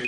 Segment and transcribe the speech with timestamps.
[0.00, 0.04] É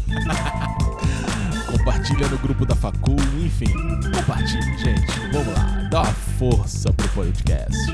[1.71, 3.73] compartilha no grupo da facul, enfim,
[4.15, 5.07] compartilhe, gente.
[5.33, 7.93] Vamos lá, dá uma força pro podcast.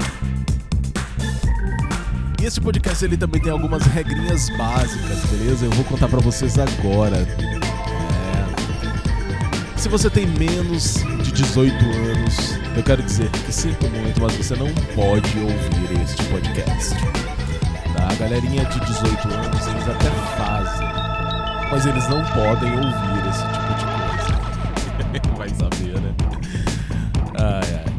[2.41, 5.65] E esse podcast ele também tem algumas regrinhas básicas, beleza?
[5.67, 7.17] Eu vou contar pra vocês agora.
[7.17, 7.27] É...
[9.77, 10.97] Se você tem menos
[11.37, 16.95] 18 anos, eu quero dizer que sinto muito, mas você não pode ouvir este podcast.
[17.95, 18.09] Tá?
[18.11, 20.89] A galerinha de 18 anos, eles até fazem,
[21.70, 23.84] mas eles não podem ouvir esse tipo de
[25.20, 25.37] coisa.
[25.37, 26.15] Vai saber, né?
[27.39, 27.97] Ai, ai.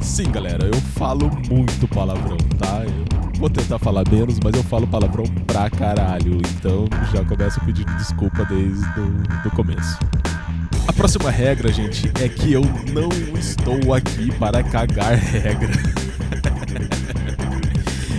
[0.00, 2.84] Sim, galera, eu falo muito palavrão, tá?
[2.84, 6.40] Eu vou tentar falar menos, mas eu falo palavrão pra caralho.
[6.56, 9.00] Então já começo pedindo desculpa desde
[9.44, 9.98] o começo.
[10.96, 13.08] Próxima regra, gente, é que eu não
[13.38, 15.70] estou aqui para cagar regra.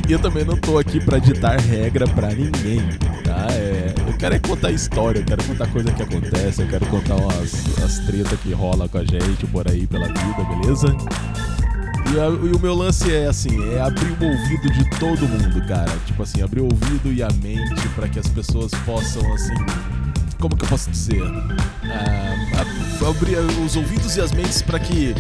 [0.08, 2.82] e eu também não estou aqui para ditar regra para ninguém,
[3.24, 3.48] tá?
[3.52, 7.16] É, eu quero é contar história, eu quero contar coisa que acontece, eu quero contar
[7.16, 10.96] umas, as tretas que rola com a gente por aí pela vida, beleza?
[12.14, 15.68] E, a, e, o meu lance é assim, é abrir o ouvido de todo mundo,
[15.68, 15.92] cara.
[16.06, 19.56] Tipo assim, abrir o ouvido e a mente para que as pessoas possam, assim,
[20.40, 21.22] como que eu posso dizer?
[21.84, 22.38] Ah,
[23.06, 25.14] abrir os ouvidos e as mentes para que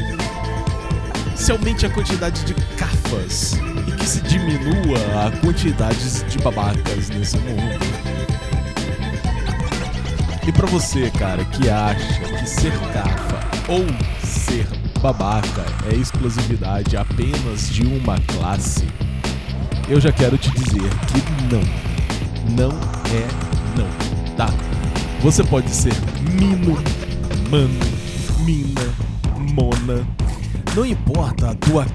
[1.36, 3.54] se aumente a quantidade de cafas
[3.88, 7.80] e que se diminua a quantidade de babacas nesse mundo.
[10.48, 13.86] E para você, cara, que acha que ser cafa ou
[14.26, 14.66] ser
[15.02, 18.88] babaca é exclusividade apenas de uma classe,
[19.88, 21.88] eu já quero te dizer que não.
[22.56, 24.48] Não é não, tá?
[25.22, 25.94] Você pode ser
[26.32, 26.82] mino,
[27.50, 27.80] mano,
[28.44, 28.82] mina,
[29.54, 30.08] mona.
[30.76, 31.86] Não importa a tua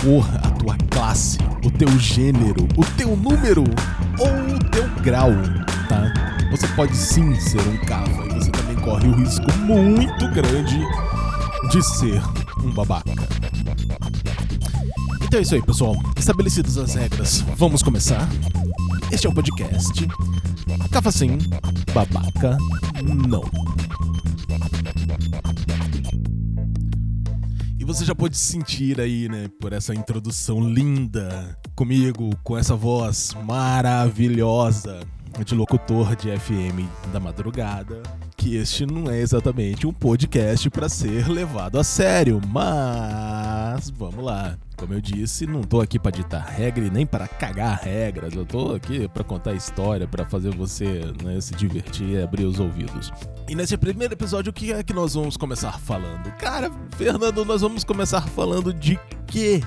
[0.00, 3.64] cor, a tua classe, o teu gênero, o teu número
[4.18, 5.30] ou o teu grau,
[5.88, 6.12] tá?
[6.50, 10.78] Você pode sim ser um cava e você também corre o risco muito grande
[11.70, 12.22] de ser
[12.62, 13.10] um babaca.
[15.22, 15.96] Então é isso aí, pessoal.
[16.16, 18.28] Estabelecidas as regras, vamos começar.
[19.10, 20.06] Este é o podcast
[20.90, 21.38] Cafa sim,
[21.92, 22.56] babaca
[23.02, 23.75] não.
[27.78, 33.34] E você já pode sentir aí, né, por essa introdução linda comigo, com essa voz
[33.44, 35.00] maravilhosa
[35.44, 38.02] de locutor de FM da madrugada,
[38.36, 43.45] que este não é exatamente um podcast para ser levado a sério, mas
[43.90, 44.56] vamos lá.
[44.76, 48.34] Como eu disse, não tô aqui para ditar regra e nem para cagar regras.
[48.34, 52.60] Eu tô aqui para contar história, para fazer você né, se divertir e abrir os
[52.60, 53.12] ouvidos.
[53.48, 56.30] E nesse primeiro episódio, o que é que nós vamos começar falando?
[56.36, 59.62] Cara, Fernando, nós vamos começar falando de quê?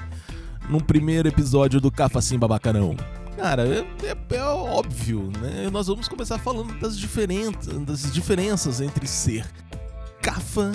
[0.69, 2.95] Num primeiro episódio do Cafacim Babacanão.
[3.35, 5.69] Cara, é, é, é, óbvio, né?
[5.71, 9.45] Nós vamos começar falando das, diferentes, das diferenças entre ser
[10.21, 10.73] cafa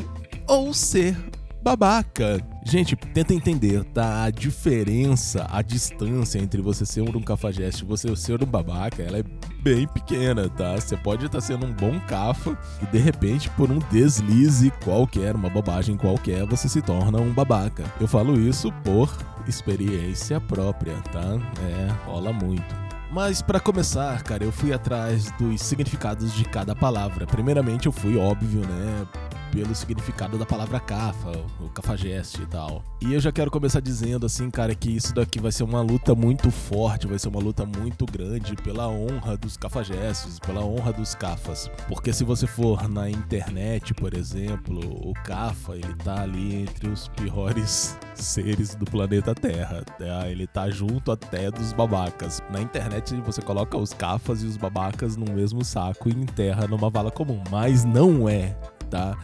[0.49, 1.15] ou ser
[1.63, 2.41] babaca.
[2.67, 4.25] Gente, tenta entender, tá?
[4.25, 9.19] A diferença, a distância entre você ser um cafajeste e você ser um babaca, ela
[9.19, 9.23] é
[9.63, 10.75] bem pequena, tá?
[10.75, 15.37] Você pode estar tá sendo um bom cafa e de repente, por um deslize qualquer,
[15.37, 17.85] uma bobagem qualquer, você se torna um babaca.
[18.01, 19.15] Eu falo isso por
[19.47, 21.39] experiência própria, tá?
[21.63, 22.75] É, rola muito.
[23.13, 27.27] Mas para começar, cara, eu fui atrás dos significados de cada palavra.
[27.27, 29.07] Primeiramente, eu fui óbvio, né?
[29.55, 31.31] Pelo significado da palavra cafa,
[31.61, 32.83] o cafajeste e tal.
[33.01, 36.13] E eu já quero começar dizendo assim, cara, que isso daqui vai ser uma luta
[36.13, 41.15] muito forte, vai ser uma luta muito grande pela honra dos cafajestes, pela honra dos
[41.15, 41.71] cafas.
[41.87, 47.07] Porque se você for na internet, por exemplo, o cafa, ele tá ali entre os
[47.07, 49.85] piores seres do planeta Terra.
[49.97, 50.29] Tá?
[50.29, 52.43] Ele tá junto até dos babacas.
[52.51, 56.91] Na internet você coloca os cafas e os babacas no mesmo saco e enterra numa
[56.91, 58.57] vala comum, mas não é,
[58.91, 59.17] tá?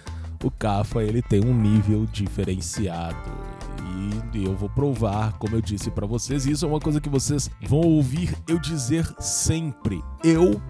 [0.43, 3.31] O cafa ele tem um nível diferenciado
[4.33, 6.47] e eu vou provar, como eu disse para vocês.
[6.47, 10.03] Isso é uma coisa que vocês vão ouvir eu dizer sempre.
[10.23, 10.61] Eu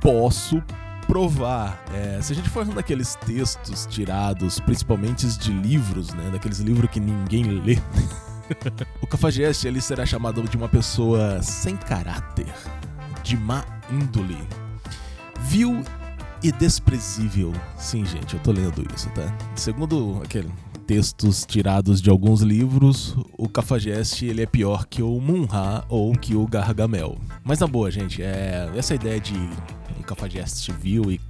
[0.00, 0.62] posso
[1.06, 1.82] provar.
[1.92, 7.00] É, se a gente for daqueles textos tirados, principalmente de livros, né, daqueles livros que
[7.00, 7.78] ninguém lê.
[9.00, 12.52] o cafajeste ele será chamado de uma pessoa sem caráter,
[13.22, 14.38] de má índole,
[15.40, 15.82] vil
[16.42, 17.52] e desprezível.
[17.76, 19.32] Sim, gente, eu tô lendo isso, tá?
[19.54, 20.50] Segundo aquele
[20.86, 26.34] textos tirados de alguns livros, o Cafajeste ele é pior que o Munha ou que
[26.34, 27.16] o Gargamel.
[27.44, 29.34] Mas na boa, gente, é essa ideia de
[29.98, 31.20] um Cafajeste vil e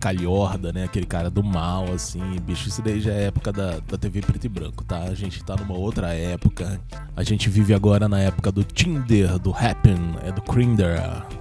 [0.00, 0.84] calhorda, né?
[0.84, 4.44] Aquele cara do mal, assim, bicho, isso daí já é época da, da TV preto
[4.44, 5.02] e branco, tá?
[5.02, 6.80] A gente tá numa outra época.
[7.14, 10.98] A gente vive agora na época do Tinder, do Happen, é do Crinder,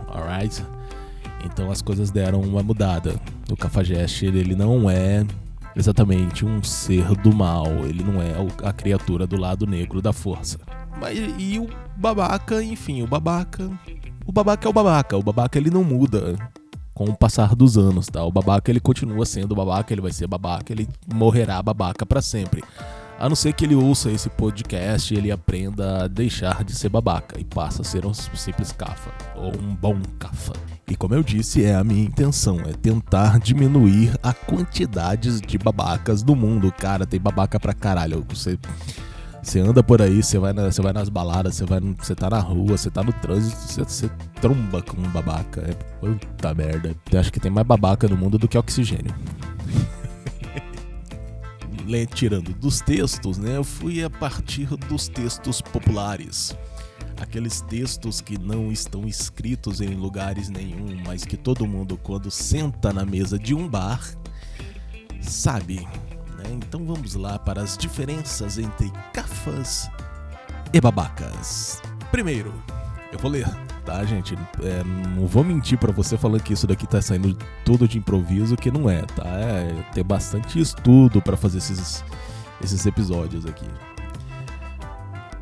[0.09, 0.63] alright?
[1.43, 3.19] Então as coisas deram uma mudada.
[3.49, 5.25] O Cafajeste, ele não é
[5.75, 8.33] exatamente um ser do mal, ele não é
[8.63, 10.57] a criatura do lado negro da força.
[10.99, 13.69] Mas e o babaca, enfim, o babaca,
[14.25, 16.35] o babaca é o babaca, o babaca ele não muda
[16.93, 18.23] com o passar dos anos, tá?
[18.23, 22.63] O babaca ele continua sendo babaca, ele vai ser babaca, ele morrerá babaca para sempre.
[23.17, 26.89] A não ser que ele ouça esse podcast e ele aprenda a deixar de ser
[26.89, 30.51] babaca e passa a ser um simples cafa, ou um bom cafa.
[30.85, 36.21] E como eu disse, é a minha intenção, é tentar diminuir a quantidade de babacas
[36.23, 36.73] do mundo.
[36.77, 38.25] Cara, tem babaca pra caralho.
[38.27, 38.59] Você,
[39.41, 42.29] você anda por aí, você vai, na, você vai nas baladas, você, vai, você tá
[42.29, 44.09] na rua, você tá no trânsito, você, você
[44.41, 45.61] tromba com um babaca.
[45.61, 46.93] É, puta merda.
[47.09, 49.15] Eu acho que tem mais babaca no mundo do que oxigênio
[52.13, 56.55] tirando dos textos, né, eu fui a partir dos textos populares.
[57.19, 62.91] Aqueles textos que não estão escritos em lugares nenhum, mas que todo mundo, quando senta
[62.91, 64.01] na mesa de um bar,
[65.21, 65.79] sabe.
[66.37, 66.43] Né?
[66.53, 69.89] Então vamos lá para as diferenças entre cafas
[70.73, 71.81] e babacas.
[72.11, 72.53] Primeiro,
[73.13, 74.35] eu vou ler tá, gente?
[74.63, 74.83] É,
[75.15, 78.71] não vou mentir para você falando que isso daqui tá saindo tudo de improviso, que
[78.71, 79.23] não é, tá?
[79.25, 82.03] É ter bastante estudo para fazer esses,
[82.63, 83.67] esses episódios aqui.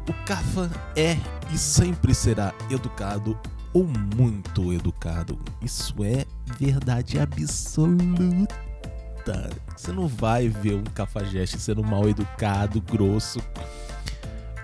[0.08, 1.18] O Cafa é
[1.54, 3.40] e sempre será educado
[3.74, 5.40] ou muito educado.
[5.62, 6.26] Isso é
[6.60, 8.54] verdade absoluta.
[9.76, 13.40] Você não vai ver um cafajeste sendo mal educado, grosso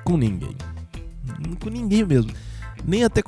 [0.03, 0.55] com ninguém.
[1.59, 2.31] Com ninguém mesmo.
[2.85, 3.21] Nem até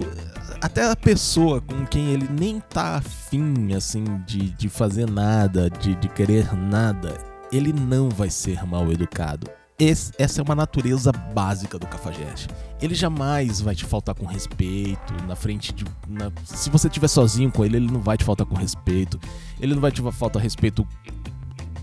[0.61, 5.95] até a pessoa com quem ele nem tá afim, assim, de, de fazer nada, de,
[5.95, 7.17] de querer nada,
[7.51, 9.49] ele não vai ser mal educado.
[9.79, 12.47] Esse, essa é uma natureza básica do cafajeste.
[12.79, 15.83] Ele jamais vai te faltar com respeito na frente de.
[16.07, 19.19] Na, se você estiver sozinho com ele, ele não vai te faltar com respeito.
[19.59, 20.87] Ele não vai te faltar respeito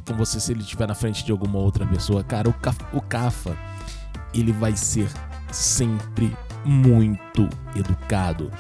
[0.06, 2.22] com você se ele estiver na frente de alguma outra pessoa.
[2.22, 2.54] Cara, o,
[2.96, 3.58] o Cafa,
[4.32, 5.10] ele vai ser
[5.50, 6.32] sempre
[6.64, 8.50] muito educado.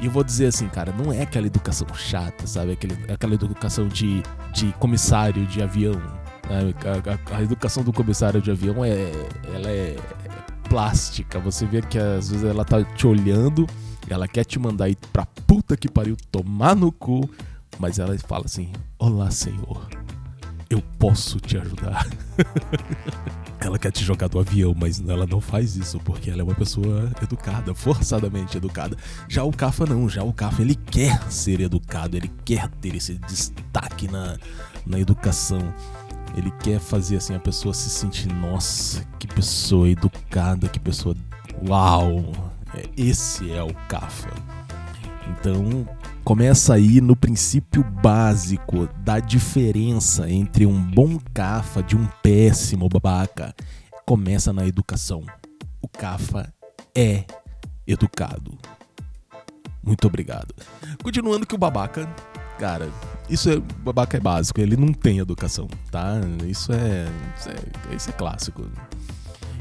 [0.00, 2.72] E eu vou dizer assim, cara, não é aquela educação chata, sabe?
[2.72, 4.22] Aquele, aquela educação de,
[4.54, 5.94] de comissário de avião.
[5.94, 6.74] Né?
[6.84, 9.10] A, a, a, educação do comissário de avião é,
[9.52, 11.40] ela é, é plástica.
[11.40, 13.66] Você vê que às vezes ela tá te olhando,
[14.08, 17.28] ela quer te mandar ir pra puta que pariu tomar no cu,
[17.78, 19.88] mas ela fala assim: Olá, senhor,
[20.70, 22.06] eu posso te ajudar.
[23.60, 26.54] ela quer te jogar do avião, mas ela não faz isso porque ela é uma
[26.54, 28.96] pessoa educada, forçadamente educada.
[29.28, 33.14] Já o Cafa não, já o Cafa ele quer ser educado, ele quer ter esse
[33.14, 34.38] destaque na,
[34.86, 35.72] na educação.
[36.36, 41.16] Ele quer fazer assim a pessoa se sentir, nossa, que pessoa educada, que pessoa.
[41.66, 42.32] Uau!
[42.74, 44.30] É, esse é o Cafa.
[45.28, 45.86] Então,
[46.28, 53.54] começa aí no princípio básico da diferença entre um bom cafa de um péssimo babaca.
[54.04, 55.24] Começa na educação.
[55.80, 56.52] O cafa
[56.94, 57.24] é
[57.86, 58.58] educado.
[59.82, 60.54] Muito obrigado.
[61.02, 62.06] Continuando que o babaca,
[62.58, 62.90] cara,
[63.30, 66.20] isso é babaca é básico, ele não tem educação, tá?
[66.46, 67.06] Isso é,
[67.38, 68.70] isso é, isso é clássico.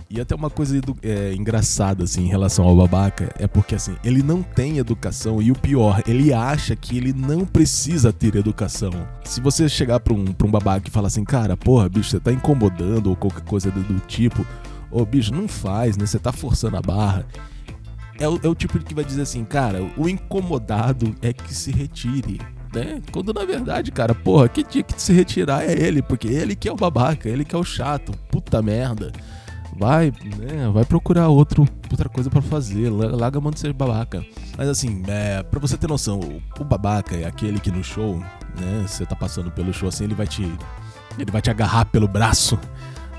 [0.09, 4.23] E até uma coisa é, engraçada, assim, em relação ao babaca, é porque, assim, ele
[4.23, 8.91] não tem educação e o pior, ele acha que ele não precisa ter educação.
[9.25, 12.21] Se você chegar pra um, pra um babaca e falar assim, cara, porra, bicho, você
[12.21, 14.45] tá incomodando ou qualquer coisa do, do tipo,
[14.89, 16.05] ô, bicho, não faz, né?
[16.05, 17.25] Você tá forçando a barra.
[18.17, 21.69] É o, é o tipo que vai dizer assim, cara, o incomodado é que se
[21.69, 22.39] retire
[22.73, 23.01] né?
[23.11, 26.67] Quando na verdade, cara, porra, quem tinha que se retirar é ele, porque ele que
[26.67, 29.11] é o babaca, ele que é o chato, puta merda
[29.77, 34.25] vai, né, vai procurar outro, outra coisa para fazer, larga mão de ser babaca.
[34.57, 38.17] Mas assim, é, para você ter noção, o, o, babaca é aquele que no show,
[38.59, 40.43] né, você tá passando pelo show assim, ele vai te
[41.17, 42.59] ele vai te agarrar pelo braço,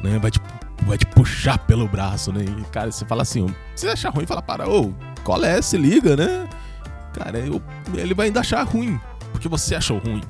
[0.02, 0.40] né, vai te
[0.86, 2.44] vai te puxar pelo braço, né?
[2.44, 5.60] E, cara, você fala assim, você acha ruim, fala, para, ô, qual é?
[5.60, 6.48] Se liga, né?
[7.12, 7.60] Cara, eu,
[7.94, 8.98] ele vai ainda achar ruim,
[9.32, 10.22] porque você achou ruim.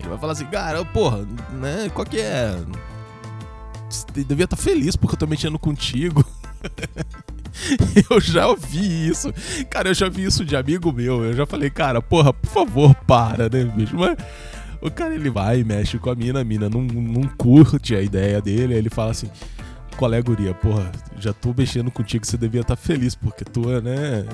[0.00, 1.90] Ele vai falar assim, cara, porra, né?
[1.92, 2.56] Qual que é?
[4.14, 6.24] Devia estar tá feliz porque eu tô mexendo contigo.
[8.10, 9.32] eu já ouvi isso.
[9.70, 11.24] Cara, eu já vi isso de amigo meu.
[11.24, 13.96] Eu já falei, cara, porra, por favor, para, né, bicho?
[13.96, 14.16] Mas
[14.80, 18.40] o cara ele vai mexe com a mina, a mina não, não curte a ideia
[18.40, 18.74] dele.
[18.74, 19.30] Aí ele fala assim:
[20.12, 20.52] é, guria?
[20.54, 24.24] Porra, já tô mexendo contigo, você devia estar tá feliz porque tu, né?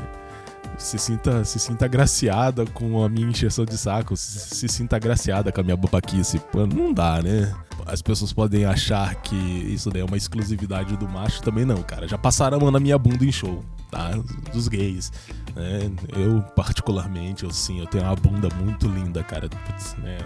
[0.76, 5.50] Se sinta, se sinta agraciada com a minha encheção de saco, se, se sinta agraciada
[5.50, 6.40] com a minha babaquice.
[6.74, 7.54] Não dá, né?
[7.86, 12.06] As pessoas podem achar que isso daí é uma exclusividade do macho, também não, cara.
[12.06, 14.10] Já passaram a mão na minha bunda em show, tá?
[14.52, 15.10] Dos gays.
[15.56, 15.90] Né?
[16.16, 19.48] Eu, particularmente, eu sim, eu tenho uma bunda muito linda, cara.
[19.48, 20.18] Putz, né?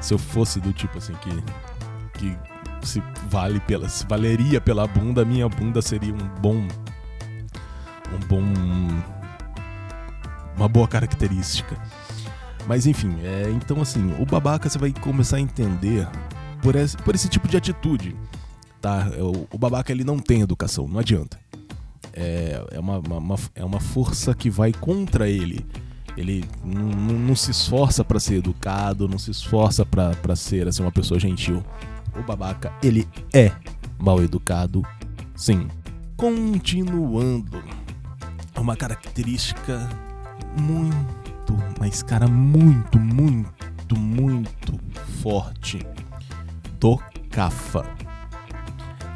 [0.00, 1.30] Se eu fosse do tipo assim que.
[2.18, 2.36] que
[2.86, 3.88] se vale pela.
[3.88, 6.66] Se valeria pela bunda, minha bunda seria um bom.
[8.12, 8.42] Um bom
[10.56, 11.76] uma boa característica.
[12.66, 16.08] Mas enfim, é, então assim, o babaca você vai começar a entender
[16.62, 18.16] por esse, por esse tipo de atitude,
[18.80, 19.08] tá?
[19.18, 21.38] O, o babaca ele não tem educação, não adianta.
[22.12, 25.66] É, é, uma, uma, é uma força que vai contra ele.
[26.16, 31.18] Ele não se esforça para ser educado, não se esforça para ser assim, uma pessoa
[31.18, 31.62] gentil.
[32.16, 33.50] O babaca, ele é
[33.98, 34.82] mal educado,
[35.34, 35.66] sim.
[36.16, 37.62] Continuando,
[38.56, 39.90] uma característica
[40.60, 44.78] muito, mas cara, muito, muito, muito
[45.22, 45.78] forte
[46.78, 46.98] do
[47.30, 47.84] Cafa.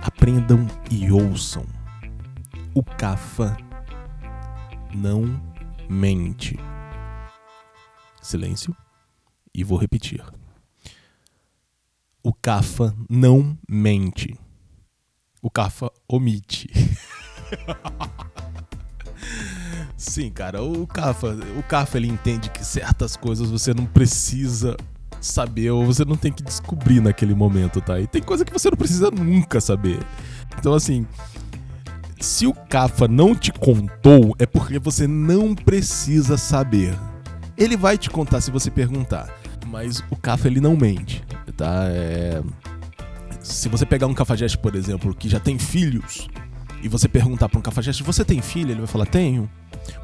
[0.02, 1.66] Aprendam e ouçam.
[2.74, 3.56] O Cafa
[4.94, 5.40] não
[5.88, 6.58] mente.
[8.22, 8.74] Silêncio.
[9.54, 10.24] E vou repetir.
[12.22, 14.38] O Cafa não mente.
[15.42, 16.68] O Cafa omite.
[19.98, 24.76] Sim, cara, o Cafa, o Cafa ele entende que certas coisas você não precisa
[25.20, 27.98] saber ou você não tem que descobrir naquele momento, tá?
[27.98, 29.98] E tem coisa que você não precisa nunca saber.
[30.56, 31.04] Então assim,
[32.20, 36.96] se o Cafa não te contou, é porque você não precisa saber.
[37.56, 39.28] Ele vai te contar se você perguntar,
[39.66, 41.24] mas o Cafa ele não mente,
[41.56, 41.86] tá?
[41.88, 42.40] É...
[43.42, 46.28] Se você pegar um cafajeste, por exemplo, que já tem filhos,
[46.82, 48.70] e você perguntar para um cafajeste, você tem filho?
[48.70, 49.50] Ele vai falar, tenho.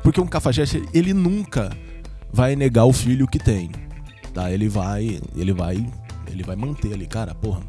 [0.03, 1.71] Porque um cafajeste, ele nunca
[2.33, 3.71] vai negar o filho que tem.
[4.33, 4.51] Tá?
[4.51, 5.87] Ele vai, ele vai,
[6.27, 7.61] ele vai manter ali, cara, porra,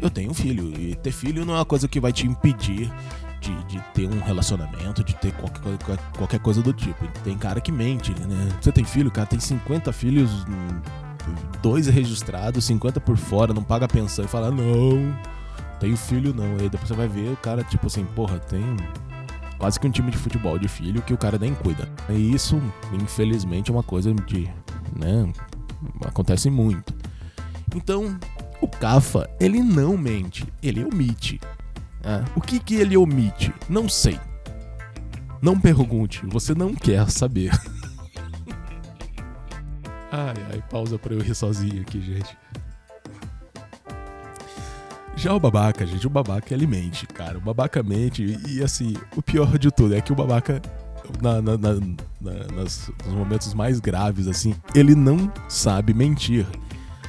[0.00, 0.72] eu tenho um filho.
[0.78, 2.92] E ter filho não é uma coisa que vai te impedir
[3.40, 7.06] de, de ter um relacionamento, de ter qualquer, qualquer, qualquer coisa do tipo.
[7.24, 8.48] Tem cara que mente, né?
[8.60, 10.30] Você tem filho, cara, tem 50 filhos,
[11.62, 15.16] dois registrados, 50 por fora, não paga pensão e fala, não,
[15.78, 16.52] tenho filho não.
[16.58, 18.76] Aí depois você vai ver o cara, tipo assim, porra, tem
[19.58, 21.88] quase que um time de futebol de filho que o cara nem cuida.
[22.08, 22.60] E isso,
[22.92, 24.48] infelizmente, é uma coisa de.
[24.94, 25.30] né?
[26.04, 26.94] Acontece muito.
[27.74, 28.18] Então,
[28.60, 31.40] o Cafa, ele não mente, ele omite.
[32.02, 32.22] É.
[32.36, 33.52] O que, que ele omite?
[33.68, 34.18] Não sei.
[35.42, 37.50] Não pergunte, você não quer saber.
[40.10, 42.36] ai, ai, pausa pra eu rir sozinho aqui, gente.
[45.26, 47.36] Já o babaca, gente, o babaca ele mente, cara.
[47.36, 48.22] O babaca mente.
[48.22, 50.62] E, e assim, o pior de tudo é que o babaca,
[51.20, 51.72] na, na, na,
[52.54, 56.46] nas, nos momentos mais graves, assim, ele não sabe mentir.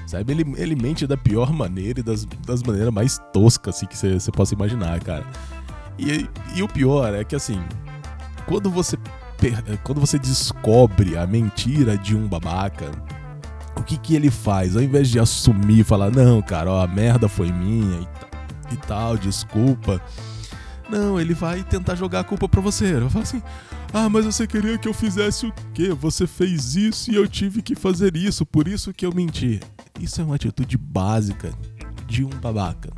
[0.07, 0.33] Sabe?
[0.33, 4.31] Ele, ele mente da pior maneira e das, das maneiras mais toscas assim, que você
[4.31, 5.23] possa imaginar, cara.
[5.95, 7.63] E, e o pior é que, assim,
[8.47, 8.97] quando você,
[9.83, 12.89] quando você descobre a mentira de um babaca
[13.77, 14.75] o que que ele faz?
[14.75, 18.07] Ao invés de assumir e falar, não, cara, ó, a merda foi minha
[18.71, 20.01] e, e tal, desculpa.
[20.89, 22.85] Não, ele vai tentar jogar a culpa pra você.
[22.85, 23.41] Ele vai falar assim:
[23.93, 25.89] Ah, mas você queria que eu fizesse o quê?
[25.89, 29.59] Você fez isso e eu tive que fazer isso, por isso que eu menti.
[29.99, 31.51] Isso é uma atitude básica
[32.07, 32.89] de um babaca.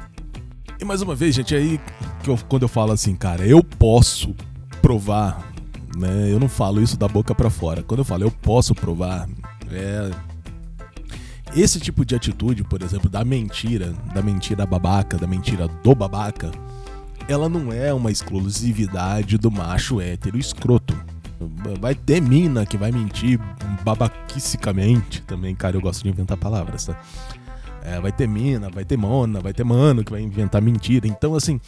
[0.79, 1.79] E mais uma vez, gente, aí
[2.23, 4.35] que eu, quando eu falo assim, cara, eu posso
[4.81, 5.51] provar,
[5.97, 6.31] né?
[6.31, 7.83] Eu não falo isso da boca para fora.
[7.83, 9.27] Quando eu falo eu posso provar,
[9.71, 10.11] é
[11.55, 16.51] esse tipo de atitude, por exemplo, da mentira, da mentira babaca, da mentira do babaca,
[17.27, 20.95] ela não é uma exclusividade do macho hétero escroto.
[21.79, 23.39] Vai ter mina que vai mentir
[23.83, 26.99] babaquicamente também, cara, eu gosto de inventar palavras, tá?
[27.89, 31.07] É, vai ter mina, vai ter mona, vai ter mano que vai inventar mentira.
[31.07, 31.59] Então, assim,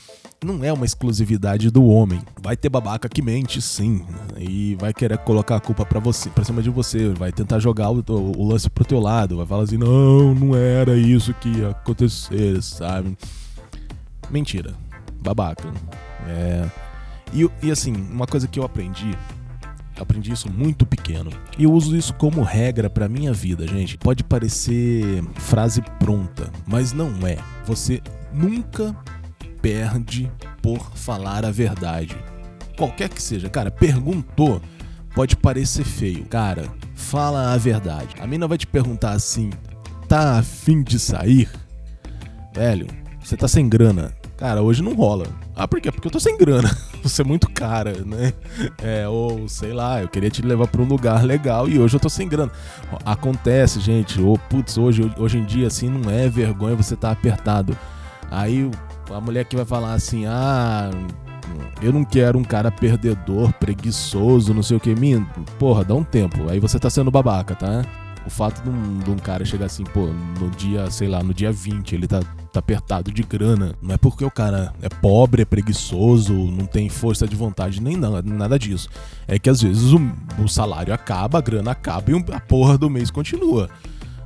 [0.44, 2.22] não é uma exclusividade do homem.
[2.40, 4.06] Vai ter babaca que mente, sim.
[4.38, 7.10] E vai querer colocar a culpa para você, pra cima de você.
[7.10, 9.38] Vai tentar jogar o, o, lance pro teu lado.
[9.38, 13.18] Vai falar assim: não, não era isso que ia acontecer, sabe?
[14.30, 14.76] Mentira.
[15.24, 15.74] Babaca.
[16.28, 16.70] É.
[17.34, 19.18] E, e assim, uma coisa que eu aprendi
[20.02, 21.30] aprendi isso muito pequeno.
[21.58, 23.98] E eu uso isso como regra para minha vida, gente.
[23.98, 27.38] Pode parecer frase pronta, mas não é.
[27.66, 28.02] Você
[28.34, 28.96] nunca
[29.62, 30.32] perde
[30.62, 32.16] por falar a verdade.
[32.78, 34.62] Qualquer que seja, cara, perguntou,
[35.14, 36.26] pode parecer feio.
[36.26, 38.16] Cara, fala a verdade.
[38.20, 39.52] A mina vai te perguntar assim:
[40.08, 41.50] tá afim de sair?
[42.54, 42.88] Velho,
[43.24, 44.21] você tá sem grana.
[44.42, 45.28] Cara, hoje não rola.
[45.56, 45.92] Ah, por quê?
[45.92, 46.76] Porque eu tô sem grana.
[47.04, 48.34] Você é muito cara, né?
[48.82, 52.00] É, ou sei lá, eu queria te levar pra um lugar legal e hoje eu
[52.00, 52.52] tô sem grana.
[53.06, 54.20] Acontece, gente.
[54.20, 57.78] Ou, putz, hoje, hoje em dia, assim, não é vergonha você tá apertado.
[58.32, 58.68] Aí
[59.12, 60.90] a mulher que vai falar assim: ah,
[61.80, 64.96] eu não quero um cara perdedor, preguiçoso, não sei o que.
[64.96, 65.24] Minha,
[65.60, 66.50] porra, dá um tempo.
[66.50, 67.86] Aí você tá sendo babaca, tá?
[68.26, 70.08] O fato de um, de um, cara chegar assim, pô,
[70.40, 72.22] no dia, sei lá, no dia 20, ele tá,
[72.52, 73.76] tá apertado de grana.
[73.82, 77.96] Não é porque o cara é pobre, é preguiçoso, não tem força de vontade, nem
[77.96, 78.90] não, nada disso.
[79.28, 80.00] É que às vezes o,
[80.44, 83.70] o salário acaba, a grana acaba e a porra do mês continua.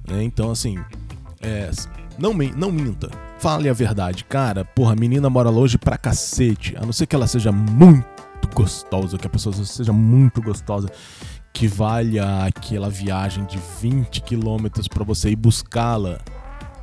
[0.07, 0.23] Né?
[0.23, 0.77] Então, assim,
[1.41, 1.69] é,
[2.17, 3.09] não, não minta.
[3.39, 4.23] Fale a verdade.
[4.25, 6.75] Cara, porra, a menina mora longe pra cacete.
[6.77, 8.05] A não ser que ela seja muito
[8.53, 10.89] gostosa, que a pessoa seja muito gostosa
[11.55, 16.19] que valha aquela viagem de 20 quilômetros para você ir buscá-la.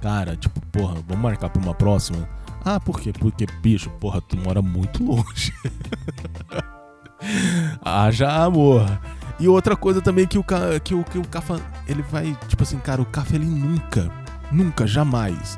[0.03, 2.29] Cara, tipo, porra, vamos marcar pra uma próxima?
[2.65, 3.13] Ah, por quê?
[3.13, 5.55] Porque, bicho, porra, tu mora muito longe.
[7.81, 8.85] ah, já, amor.
[9.39, 10.45] E outra coisa também que o,
[10.83, 14.11] que o, que o Cafa, ele vai, tipo assim, cara, o Cafa, ele nunca,
[14.51, 15.57] nunca, jamais,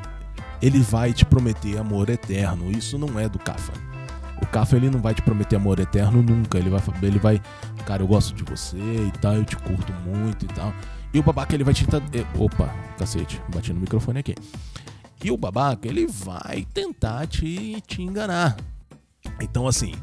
[0.60, 2.70] ele vai te prometer amor eterno.
[2.70, 3.72] Isso não é do Cafa.
[4.42, 6.58] O Cafa, ele não vai te prometer amor eterno nunca.
[6.58, 7.40] Ele vai, ele vai
[7.86, 10.72] cara, eu gosto de você e tal, eu te curto muito e tal.
[11.14, 11.86] E o babaca, ele vai te.
[12.36, 12.66] Opa,
[12.98, 14.34] cacete, bati no microfone aqui.
[15.22, 18.56] E o babaca, ele vai tentar te, te enganar.
[19.40, 19.94] Então, assim,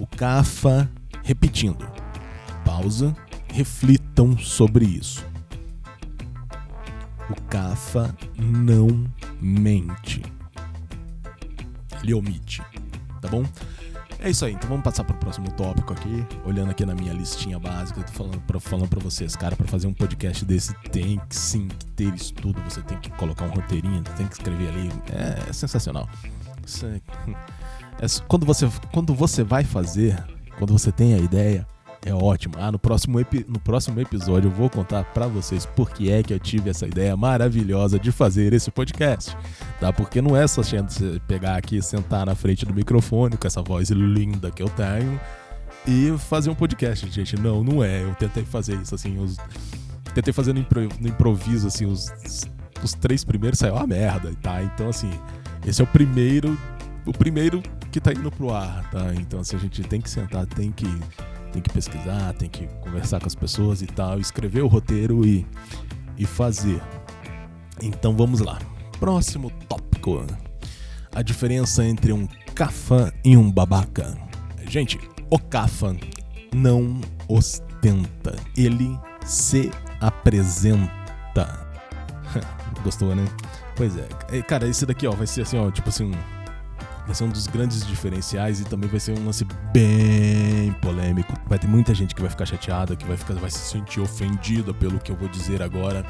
[0.00, 0.90] o Cafa,
[1.22, 1.88] repetindo,
[2.64, 5.24] pausa, reflitam sobre isso.
[7.30, 9.06] O Cafa não
[9.40, 10.20] mente.
[12.02, 12.60] Ele omite,
[13.20, 13.44] tá bom?
[14.26, 16.26] É isso aí, então vamos passar para o próximo tópico aqui.
[16.44, 19.68] Olhando aqui na minha listinha básica, eu tô falando para falando pra vocês, cara, para
[19.68, 24.02] fazer um podcast desse tem que sim ter estudo, você tem que colocar um roteirinho,
[24.16, 24.90] tem que escrever ali.
[25.12, 26.08] É, é sensacional.
[26.82, 30.20] É, é, quando, você, quando você vai fazer,
[30.58, 31.64] quando você tem a ideia,
[32.04, 32.54] é ótimo.
[32.58, 36.32] Ah, no próximo, no próximo episódio eu vou contar para vocês por que é que
[36.32, 39.36] eu tive essa ideia maravilhosa de fazer esse podcast,
[39.80, 39.92] tá?
[39.92, 40.62] Porque não é só
[41.26, 45.20] pegar aqui, sentar na frente do microfone com essa voz linda que eu tenho
[45.86, 47.36] e fazer um podcast, gente.
[47.36, 48.02] Não, não é.
[48.02, 49.36] Eu tentei fazer isso assim, os...
[50.14, 52.10] tentei fazer no, improviso assim, os,
[52.82, 54.62] os três primeiros saiu uma merda, tá?
[54.62, 55.10] Então assim,
[55.66, 56.56] esse é o primeiro,
[57.04, 59.14] o primeiro que tá indo pro ar, tá?
[59.14, 60.86] Então assim, a gente tem que sentar, tem que
[61.56, 65.46] tem que pesquisar, tem que conversar com as pessoas e tal, escrever o roteiro e,
[66.18, 66.82] e fazer.
[67.82, 68.58] Então vamos lá.
[69.00, 70.24] Próximo tópico:
[71.14, 74.16] a diferença entre um cafa e um babaca.
[74.68, 74.98] Gente,
[75.30, 75.96] o cafa
[76.54, 81.66] não ostenta, ele se apresenta.
[82.84, 83.24] Gostou, né?
[83.74, 84.42] Pois é.
[84.42, 86.12] Cara, esse daqui, ó, vai ser assim, ó, tipo assim,
[87.06, 91.32] vai ser um dos grandes diferenciais e também vai ser um lance bem polêmico.
[91.46, 94.74] Vai ter muita gente que vai ficar chateada, que vai, ficar, vai se sentir ofendida
[94.74, 96.04] pelo que eu vou dizer agora.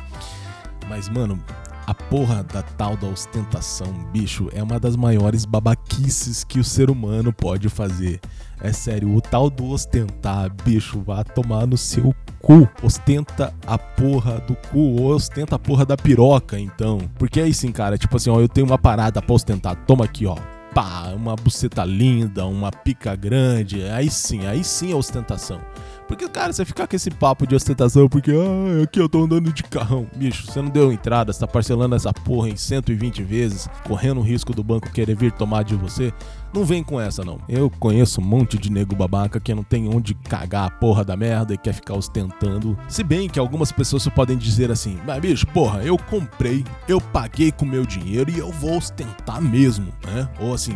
[0.88, 1.38] Mas, mano,
[1.87, 6.90] a porra da tal da ostentação, bicho, é uma das maiores babaquices que o ser
[6.90, 8.18] humano pode fazer.
[8.61, 12.66] É sério, o tal do ostentar, bicho, vá tomar no seu cu.
[12.82, 16.98] Ostenta a porra do cu, ou ostenta a porra da piroca, então.
[17.18, 20.24] Porque é isso, cara, tipo assim, ó, eu tenho uma parada pra ostentar, toma aqui,
[20.24, 25.58] ó pá, uma buceta linda, uma pica grande, aí sim, aí sim é ostentação.
[26.06, 29.50] Porque, cara, você ficar com esse papo de ostentação, porque, ah, aqui eu tô andando
[29.50, 30.06] de carrão.
[30.14, 34.22] Bicho, você não deu entrada, você tá parcelando essa porra em 120 vezes, correndo o
[34.22, 36.12] risco do banco querer vir tomar de você.
[36.57, 37.38] Não vem com essa, não.
[37.47, 41.14] Eu conheço um monte de nego babaca que não tem onde cagar a porra da
[41.14, 42.79] merda e quer ficar ostentando.
[42.88, 47.53] Se bem que algumas pessoas podem dizer assim, mas bicho, porra, eu comprei, eu paguei
[47.53, 50.27] com meu dinheiro e eu vou ostentar mesmo, né?
[50.40, 50.75] Ou assim,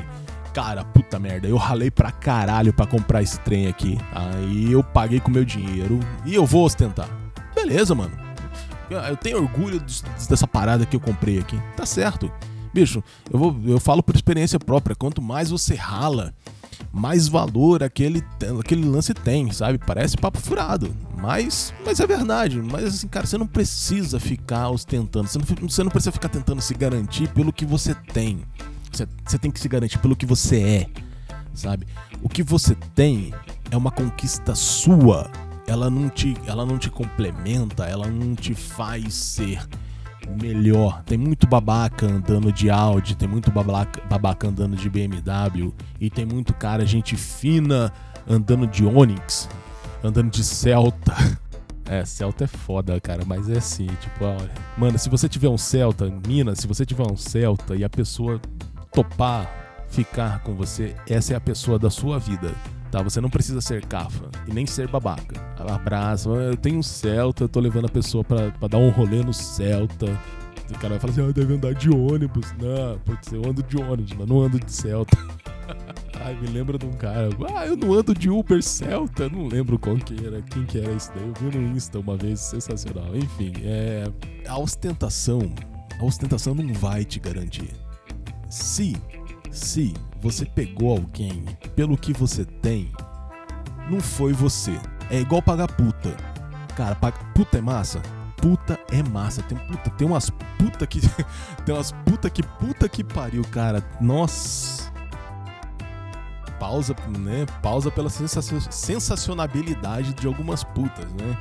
[0.53, 3.97] cara, puta merda, eu ralei pra caralho pra comprar esse trem aqui.
[4.13, 7.09] Aí eu paguei com meu dinheiro e eu vou ostentar.
[7.55, 8.13] Beleza, mano.
[9.09, 11.59] Eu tenho orgulho dessa parada que eu comprei aqui.
[11.75, 12.31] Tá certo.
[12.73, 14.95] Bicho, eu, vou, eu falo por experiência própria.
[14.95, 16.35] Quanto mais você rala,
[16.93, 18.25] mais valor aquele,
[18.59, 19.79] aquele lance tem, sabe?
[19.79, 20.95] Parece papo furado.
[21.17, 22.61] Mas, mas é verdade.
[22.61, 25.29] Mas assim, cara, você não precisa ficar ostentando.
[25.29, 28.43] Você não, você não precisa ficar tentando se garantir pelo que você tem.
[28.91, 30.87] Você, você tem que se garantir pelo que você é,
[31.55, 31.87] sabe?
[32.23, 33.33] O que você tem
[33.71, 35.31] é uma conquista sua.
[35.67, 39.65] Ela não te, ela não te complementa, ela não te faz ser
[40.31, 41.03] melhor.
[41.05, 46.25] Tem muito babaca andando de Audi, tem muito babaca, babaca andando de BMW e tem
[46.25, 47.93] muito cara, gente fina
[48.29, 49.49] andando de Onix,
[50.03, 51.15] andando de Celta.
[51.87, 54.49] É, Celta é foda, cara, mas é assim, tipo, olha.
[54.79, 58.41] Mano, se você tiver um Celta, mina, se você tiver um Celta e a pessoa
[58.93, 59.51] topar
[59.89, 62.55] ficar com você, essa é a pessoa da sua vida.
[62.91, 65.41] Tá, você não precisa ser cafa e nem ser babaca.
[65.59, 69.33] Abraço, eu tenho um Celta, eu tô levando a pessoa pra dar um rolê no
[69.33, 70.07] Celta.
[70.69, 72.53] O cara vai falar assim, ah, deve andar de ônibus.
[72.59, 75.17] Não, putz, eu ando de ônibus, mas não ando de Celta.
[76.23, 77.29] Ai, me lembra de um cara.
[77.55, 79.29] Ah, eu não ando de Uber Celta.
[79.29, 81.27] Não lembro qual que era, quem que era isso daí.
[81.27, 83.17] Eu vi no Insta uma vez, sensacional.
[83.17, 84.05] Enfim, é.
[84.47, 85.41] A ostentação.
[85.99, 87.71] A ostentação não vai te garantir
[88.51, 88.97] se,
[89.51, 92.93] se você pegou alguém pelo que você tem,
[93.89, 94.79] não foi você.
[95.11, 96.17] É igual pagar puta.
[96.77, 98.01] Cara, paga, puta é massa?
[98.37, 99.43] Puta é massa.
[99.43, 101.01] Tem, puta, tem umas puta que.
[101.67, 103.83] tem umas puta que puta que pariu, cara.
[104.01, 104.89] Nossa.
[106.59, 107.47] Pausa, né?
[107.63, 111.39] Pausa pela sensacionabilidade de algumas putas, né?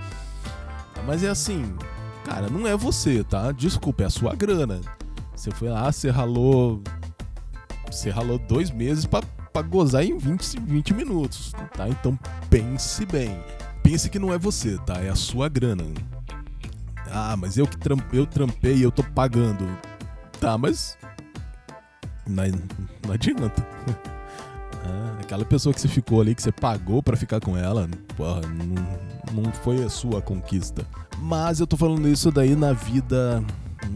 [1.06, 1.76] Mas é assim,
[2.24, 3.52] cara, não é você, tá?
[3.52, 4.80] Desculpa, é a sua grana.
[5.36, 6.82] Você foi lá, você ralou
[7.96, 11.88] você ralou dois meses para gozar em 20, 20 minutos, tá?
[11.88, 12.18] Então
[12.50, 13.38] pense bem.
[13.84, 15.02] Pense que não é você, tá?
[15.02, 15.84] É a sua grana.
[17.12, 19.68] Ah, mas eu que tramp, eu trampei eu tô pagando.
[20.40, 20.98] Tá, mas.
[22.28, 22.44] Não,
[23.06, 23.66] não adianta.
[24.86, 28.42] É, aquela pessoa que você ficou ali, que você pagou para ficar com ela, porra,
[28.42, 30.86] não, não foi a sua conquista.
[31.18, 33.44] Mas eu tô falando isso daí na vida.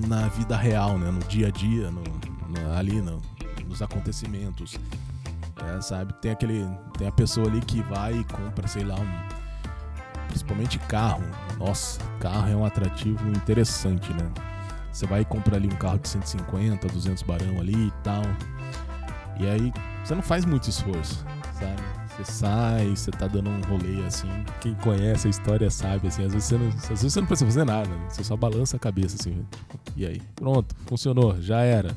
[0.08, 1.12] Na vida real, né?
[1.12, 3.22] No dia a dia, no, no ali, no,
[3.74, 4.78] dos acontecimentos.
[5.58, 6.14] É, sabe?
[6.16, 6.66] Tem aquele.
[6.98, 10.28] Tem a pessoa ali que vai e compra, sei lá, um.
[10.28, 11.24] Principalmente carro.
[11.60, 14.32] Nossa, carro é um atrativo interessante, né?
[14.92, 18.22] Você vai e compra ali um carro de 150, 200 barão ali e tal.
[19.40, 21.82] E aí você não faz muito esforço, sabe?
[22.16, 24.30] Você sai, você tá dando um rolê assim.
[24.62, 26.26] Quem conhece a história sabe, assim.
[26.26, 28.06] Às vezes você não, às vezes você não precisa fazer nada, né?
[28.08, 29.44] você só balança a cabeça assim.
[29.50, 30.22] Tipo, e aí?
[30.36, 31.96] Pronto, funcionou, já era.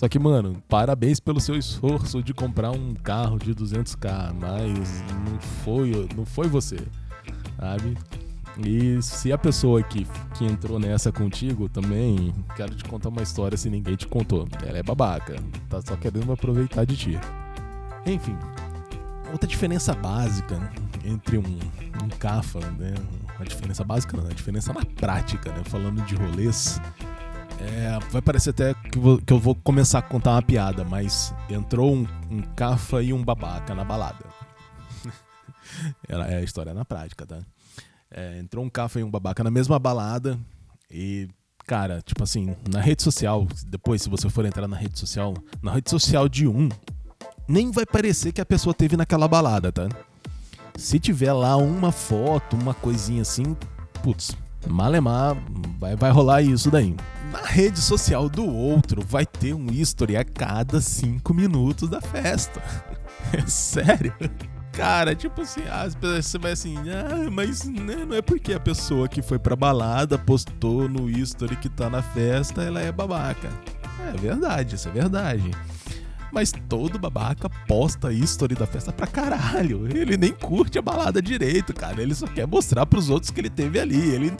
[0.00, 5.38] Só que, mano, parabéns pelo seu esforço de comprar um carro de 200k, mas não
[5.62, 6.78] foi, não foi você,
[7.58, 7.98] sabe?
[8.64, 10.06] E se a pessoa que,
[10.38, 14.48] que entrou nessa contigo também, quero te contar uma história se ninguém te contou.
[14.66, 15.36] Ela é babaca,
[15.68, 17.20] tá só querendo aproveitar de ti.
[18.06, 18.38] Enfim,
[19.30, 20.58] outra diferença básica
[21.04, 21.58] entre um,
[22.02, 22.94] um CAFA, né?
[23.36, 25.62] Uma diferença básica não, a diferença na prática, né?
[25.62, 26.80] Falando de rolês
[27.60, 31.34] é, vai parecer até que, vou, que, eu vou começar a contar uma piada, mas
[31.48, 34.24] entrou um, um cafa e um babaca na balada.
[36.08, 37.38] é a história na prática, tá?
[38.10, 40.38] É, entrou um cafa e um babaca na mesma balada
[40.90, 41.28] e,
[41.66, 45.72] cara, tipo assim, na rede social, depois se você for entrar na rede social, na
[45.72, 46.68] rede social de um,
[47.46, 49.88] nem vai parecer que a pessoa teve naquela balada, tá?
[50.76, 53.54] Se tiver lá uma foto, uma coisinha assim,
[54.02, 54.34] putz,
[54.68, 55.36] malemar,
[55.78, 56.94] vai, vai rolar isso daí.
[57.32, 62.62] Na rede social do outro vai ter um history a cada cinco minutos da festa.
[63.32, 64.12] É sério.
[64.72, 68.58] Cara, tipo assim, as pessoas você vai assim, ah, mas né, não é porque a
[68.58, 73.50] pessoa que foi pra balada postou no history que tá na festa, ela é babaca.
[74.08, 75.50] É verdade, isso é verdade.
[76.32, 79.86] Mas todo babaca posta history da festa pra caralho.
[79.86, 82.00] Ele nem curte a balada direito, cara.
[82.00, 84.10] Ele só quer mostrar pros outros que ele teve ali.
[84.10, 84.32] Ele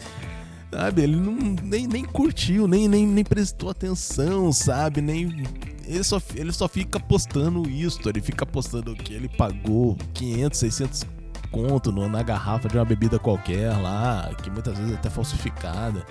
[0.73, 5.01] Sabe, ele não, nem, nem curtiu, nem, nem, nem prestou atenção, sabe?
[5.01, 5.43] Nem.
[5.85, 11.07] Ele só, ele só fica postando isso, ele fica postando que ele pagou 500, 600
[11.51, 16.07] conto na garrafa de uma bebida qualquer lá, que muitas vezes é até falsificada.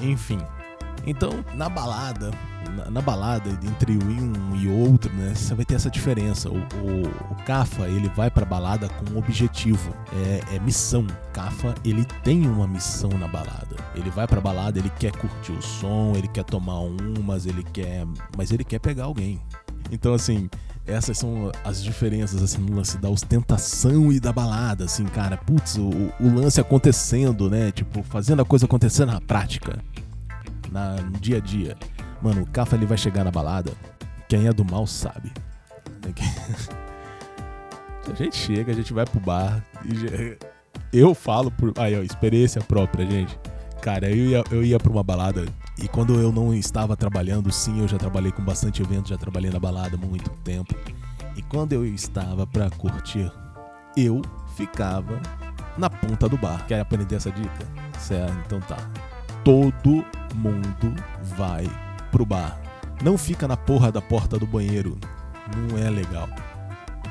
[0.00, 0.38] Enfim.
[1.06, 2.30] Então, na balada,
[2.76, 6.48] na, na, balada, entre um e outro, né, você vai ter essa diferença.
[6.48, 11.06] O, o, o Cafa, ele vai pra balada com um objetivo, é, é, missão.
[11.32, 13.76] Cafa, ele tem uma missão na balada.
[13.94, 18.06] Ele vai pra balada, ele quer curtir o som, ele quer tomar umas, ele quer.
[18.36, 19.40] Mas ele quer pegar alguém.
[19.90, 20.48] Então, assim,
[20.86, 25.36] essas são as diferenças, assim, no lance da ostentação e da balada, assim, cara.
[25.36, 27.72] Putz, o, o lance acontecendo, né?
[27.72, 29.82] Tipo, fazendo a coisa acontecer na prática
[30.72, 31.76] na, no dia a dia.
[32.20, 33.72] Mano, o Cafa ele vai chegar na balada.
[34.28, 35.30] Quem é do mal sabe.
[38.10, 39.64] a gente chega, a gente vai pro bar.
[40.92, 41.72] eu falo por.
[41.76, 43.38] Aí, ó, experiência própria, gente.
[43.80, 45.44] Cara, eu ia, eu ia pra uma balada
[45.78, 49.50] e quando eu não estava trabalhando, sim, eu já trabalhei com bastante evento, já trabalhei
[49.50, 50.74] na balada muito tempo.
[51.36, 53.30] E quando eu estava pra curtir,
[53.96, 54.22] eu
[54.56, 55.20] ficava
[55.76, 56.64] na ponta do bar.
[56.66, 57.66] Quer aprender essa dica?
[57.98, 58.76] Certo, então tá
[59.44, 60.94] todo mundo
[61.36, 61.68] vai
[62.10, 62.58] pro bar.
[63.02, 64.96] Não fica na porra da porta do banheiro.
[65.56, 66.28] Não é legal.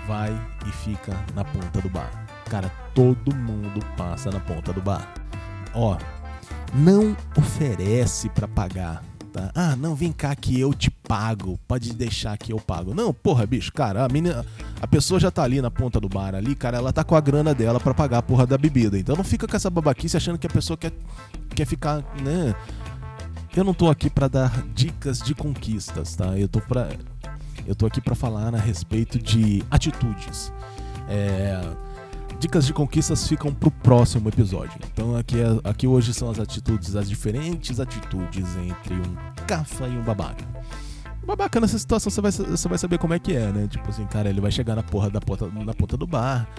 [0.07, 0.31] Vai
[0.65, 2.09] e fica na ponta do bar.
[2.49, 5.13] Cara, todo mundo passa na ponta do bar.
[5.73, 5.97] Ó,
[6.73, 9.49] não oferece para pagar Tá?
[9.55, 11.57] Ah, não, vem cá que eu te pago.
[11.67, 12.93] Pode deixar que eu pago.
[12.93, 14.45] Não, porra, bicho, cara, a menina,
[14.81, 17.21] a pessoa já tá ali na ponta do bar ali, cara, ela tá com a
[17.21, 18.97] grana dela para pagar a porra da bebida.
[18.97, 20.91] Então não fica com essa babaquice achando que a pessoa quer,
[21.55, 22.53] quer ficar, né?
[23.55, 26.37] Eu não tô aqui para dar dicas de conquistas, tá?
[26.37, 26.89] Eu tô para
[27.65, 30.51] eu tô aqui para falar a respeito de atitudes.
[31.07, 31.61] É,
[32.41, 34.73] dicas de conquistas ficam pro próximo episódio.
[34.91, 39.95] Então aqui, é, aqui hoje são as atitudes, as diferentes atitudes entre um cafa e
[39.95, 40.43] um babaca.
[41.23, 43.67] Babaca nessa situação você vai, você vai saber como é que é, né?
[43.67, 46.49] Tipo assim, cara, ele vai chegar na porra da ponta, na ponta do bar.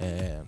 [0.00, 0.40] É,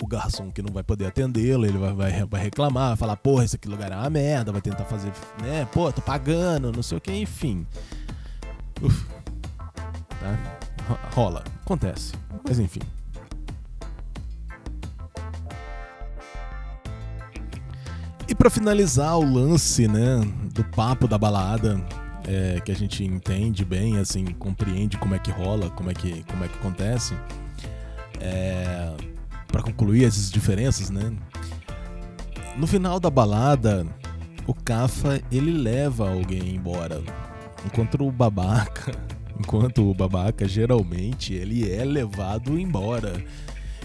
[0.00, 3.44] o garçom que não vai poder atendê-lo, ele vai, vai, vai, reclamar, vai falar, porra,
[3.44, 6.98] esse aqui lugar é uma merda, vai tentar fazer, né, pô, tô pagando, não sei
[6.98, 7.66] o que, enfim.
[8.80, 9.06] Uf,
[10.20, 10.38] tá?
[11.14, 12.12] Rola, acontece,
[12.44, 12.80] mas enfim.
[18.32, 20.18] E para finalizar o lance, né,
[20.54, 21.78] do papo da balada,
[22.26, 26.24] é, que a gente entende bem, assim, compreende como é que rola, como é que,
[26.24, 27.14] como é que acontece,
[28.18, 28.90] é,
[29.48, 31.12] para concluir essas diferenças, né?
[32.56, 33.86] No final da balada,
[34.46, 37.02] o Cafa ele leva alguém embora,
[37.66, 38.92] enquanto o babaca,
[39.38, 43.22] enquanto o babaca geralmente ele é levado embora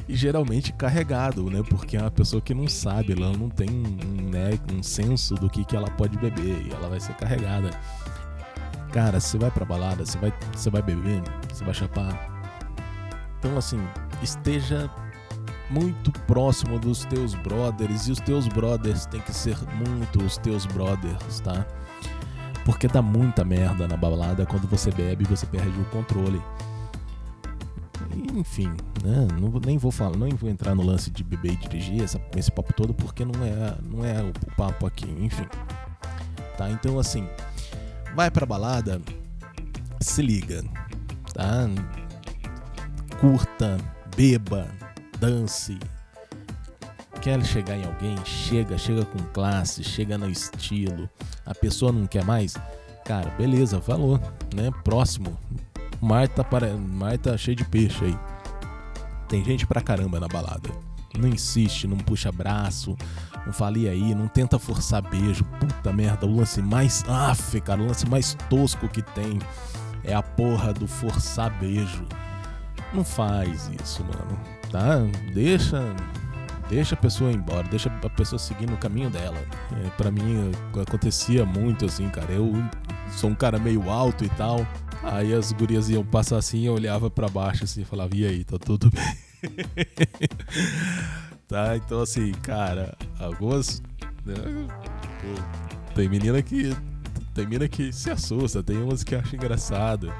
[0.08, 1.62] e geralmente carregado, né?
[1.70, 5.50] Porque é uma pessoa que não sabe, ela não tem um, né, um senso do
[5.50, 7.72] que, que ela pode beber e ela vai ser carregada.
[8.94, 12.38] Cara, você vai pra balada, você vai, você vai beber, você vai chapar.
[13.38, 13.80] Então, assim,
[14.22, 14.90] esteja
[15.70, 20.66] muito próximo dos teus brothers e os teus brothers tem que ser muito os teus
[20.66, 21.66] brothers, tá?
[22.64, 26.42] Porque dá muita merda na balada quando você bebe e você perde o controle
[28.38, 28.70] enfim,
[29.04, 29.28] né?
[29.40, 32.52] Não, nem vou falar, nem vou entrar no lance de beber e dirigir, essa, esse
[32.52, 35.48] papo todo, porque não é, não é o, o papo aqui, enfim.
[36.58, 36.70] Tá?
[36.70, 37.28] Então, assim,
[38.16, 39.02] vai pra balada,
[40.00, 40.64] se liga,
[41.34, 41.70] tá?
[43.20, 43.78] Curta,
[44.16, 44.68] beba,
[45.20, 45.78] dance.
[47.22, 48.16] Quer chegar em alguém?
[48.24, 51.10] Chega, chega com classe, chega no estilo.
[51.46, 52.56] A pessoa não quer mais?
[53.04, 54.20] Cara, beleza, falou,
[54.54, 54.72] né?
[54.84, 55.38] Próximo,
[56.02, 56.76] mar tá, para...
[56.76, 58.18] mar tá cheio de peixe aí.
[59.28, 60.70] Tem gente pra caramba na balada.
[61.18, 62.96] Não insiste, não puxa braço,
[63.46, 65.44] não fale aí, não tenta forçar beijo.
[65.60, 67.04] Puta merda, o lance mais.
[67.08, 69.40] Aff, cara, o lance mais tosco que tem
[70.04, 72.06] é a porra do forçar beijo.
[72.94, 74.40] Não faz isso, mano.
[74.72, 74.98] Tá?
[75.34, 75.82] Deixa.
[76.70, 79.38] Deixa a pessoa embora, deixa a pessoa seguir no caminho dela.
[79.72, 82.32] É, para mim acontecia muito assim, cara.
[82.32, 82.52] Eu
[83.12, 84.68] sou um cara meio alto e tal.
[85.04, 88.58] Aí as gurias iam passar assim, eu olhava para baixo assim falava, e aí, tá
[88.58, 89.18] tudo bem?
[91.48, 93.82] tá, então assim, cara, algumas.
[94.26, 94.36] Né,
[95.96, 96.76] tem menina que.
[97.34, 100.12] Tem menina que se assusta, tem umas que acham engraçado.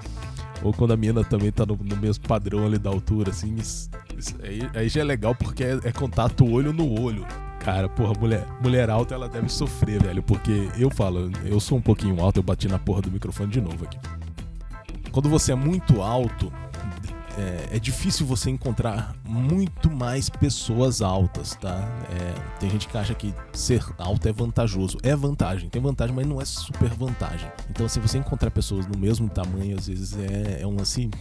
[0.64, 3.56] Ou quando a menina também tá no, no mesmo padrão ali da altura, assim.
[3.56, 7.26] Isso, isso, aí, aí, já é legal porque é, é contato olho no olho
[7.68, 10.24] cara, porra, mulher, mulher alta ela deve sofrer, velho.
[10.24, 13.60] Porque eu falo, eu sou um pouquinho alto, eu bati na porra do microfone de
[13.60, 13.98] novo aqui.
[15.12, 16.52] Quando você é muito alto,
[17.38, 21.88] é, é, difícil você encontrar muito mais pessoas altas, tá?
[22.10, 24.98] É, tem gente que acha que ser alto é vantajoso.
[25.04, 27.50] É vantagem, tem vantagem, mas não é super vantagem.
[27.70, 31.12] Então, se você encontrar pessoas no mesmo tamanho, às vezes é, é um assim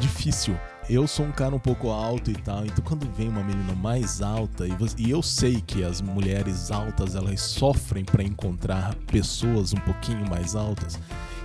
[0.00, 0.56] difícil
[0.90, 4.20] eu sou um cara um pouco alto e tal, então quando vem uma menina mais
[4.20, 9.72] alta, e, você, e eu sei que as mulheres altas elas sofrem para encontrar pessoas
[9.72, 10.98] um pouquinho mais altas,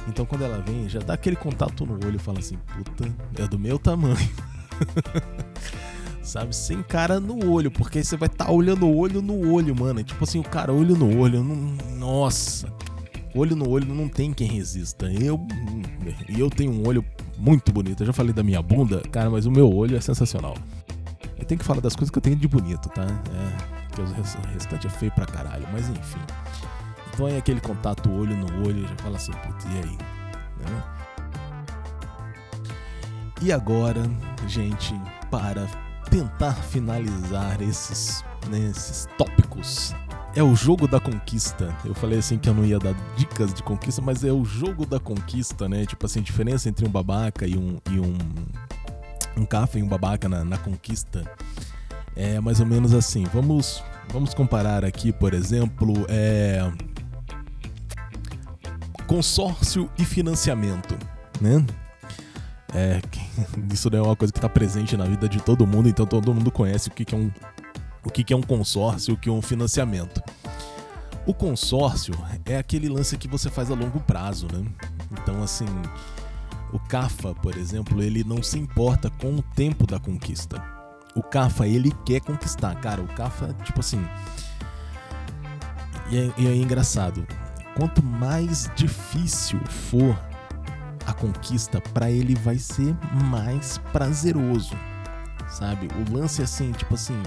[0.07, 3.47] então quando ela vem, já dá aquele contato no olho e fala assim: puta, é
[3.47, 4.17] do meu tamanho.
[6.21, 6.53] Sabe?
[6.53, 10.03] Sem cara no olho, porque aí você vai estar tá olhando olho no olho, mano.
[10.03, 12.71] Tipo assim, o cara olho no olho, não, nossa.
[13.33, 15.09] Olho no olho não tem quem resista.
[15.11, 15.39] Eu
[16.27, 17.05] e eu tenho um olho
[17.37, 18.01] muito bonito.
[18.01, 20.55] Eu já falei da minha bunda, cara, mas o meu olho é sensacional.
[21.37, 23.05] Eu tenho que falar das coisas que eu tenho de bonito, tá?
[23.05, 24.05] É, que o
[24.53, 26.19] restante é feio pra caralho, mas enfim.
[27.17, 29.97] Então é aquele contato olho no olho, já fala assim, putz, e aí?
[30.60, 30.84] Né?
[33.41, 34.03] E agora,
[34.47, 34.93] gente,
[35.32, 35.65] para
[36.12, 39.95] tentar finalizar esses, né, esses tópicos,
[40.36, 41.75] é o jogo da conquista.
[41.84, 44.86] Eu falei assim que eu não ia dar dicas de conquista, mas é o jogo
[44.86, 45.88] da conquista, né?
[45.88, 48.15] Tipo assim, a diferença entre um babaca e um, e um,
[49.36, 51.23] um café e um babaca na, na conquista
[52.15, 53.23] é mais ou menos assim.
[53.34, 56.62] Vamos, vamos comparar aqui, por exemplo, é,
[59.07, 60.97] consórcio e financiamento,
[61.41, 61.65] né?
[62.73, 63.01] É,
[63.73, 66.51] isso é uma coisa que está presente na vida de todo mundo, então todo mundo
[66.51, 67.31] conhece o que, que é um
[68.03, 70.21] o que, que é um consórcio o que é um financiamento.
[71.25, 72.13] O consórcio
[72.45, 74.63] é aquele lance que você faz a longo prazo, né?
[75.11, 75.65] Então, assim,
[76.71, 80.63] o CAFA, por exemplo, ele não se importa com o tempo da conquista.
[81.15, 82.75] O CAFA, ele quer conquistar.
[82.75, 84.01] Cara, o CAFA, tipo assim.
[86.09, 87.27] E é, e é engraçado.
[87.77, 90.19] Quanto mais difícil for
[91.05, 92.95] a conquista, para ele vai ser
[93.29, 94.75] mais prazeroso,
[95.47, 95.87] sabe?
[95.93, 97.21] O lance é assim, tipo assim,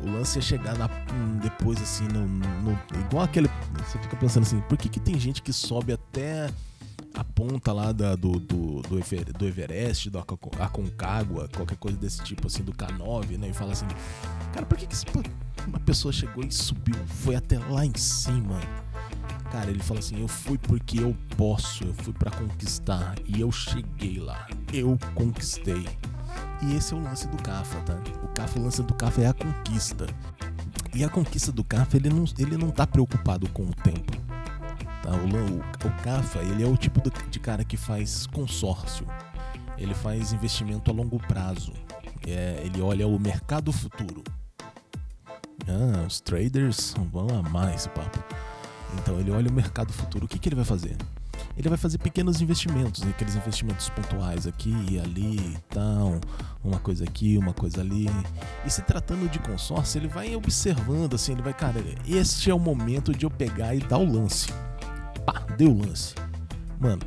[0.00, 3.50] o lance é chegar na, hum, depois assim, no, no, igual aquele.
[3.84, 6.48] Você fica pensando assim, por que, que tem gente que sobe até
[7.12, 9.00] a ponta lá da, do, do, do,
[9.38, 10.24] do Everest, do
[10.60, 13.48] Aconcagua, qualquer coisa desse tipo, assim, do K9, né?
[13.48, 13.86] E fala assim,
[14.52, 14.96] cara, por que, que
[15.66, 18.60] uma pessoa chegou e subiu, foi até lá em cima?
[19.52, 23.52] Cara, ele fala assim: eu fui porque eu posso, eu fui para conquistar e eu
[23.52, 25.86] cheguei lá, eu conquistei.
[26.62, 28.00] E esse é o lance do Cafa, tá?
[28.22, 30.06] O Cafa, o lance do Cafa é a conquista.
[30.94, 34.12] E a conquista do Cafa, ele não, ele não tá preocupado com o tempo.
[35.02, 35.10] Tá?
[35.10, 39.06] O, o, o Cafa, ele é o tipo de cara que faz consórcio.
[39.76, 41.74] Ele faz investimento a longo prazo.
[42.26, 44.22] É, ele olha o mercado futuro.
[45.68, 48.18] Ah, os traders vão amar esse papo.
[48.98, 50.24] Então ele olha o mercado futuro.
[50.24, 50.96] O que, que ele vai fazer?
[51.56, 56.18] Ele vai fazer pequenos investimentos, aqueles investimentos pontuais aqui e ali e tal,
[56.64, 58.08] uma coisa aqui, uma coisa ali.
[58.64, 62.58] E se tratando de consórcio, ele vai observando assim, ele vai, cara, este é o
[62.58, 64.48] momento de eu pegar e dar o lance.
[65.26, 66.14] Pá, deu o lance.
[66.80, 67.02] Mano,